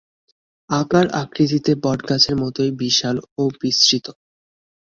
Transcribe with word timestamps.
আকার-আকৃতিতে 0.69 1.71
বট 1.83 1.99
গাছের 2.09 2.35
মতোই 2.41 2.71
বিশাল 2.81 3.15
ও 3.37 3.43
বিস্তৃত। 3.59 4.05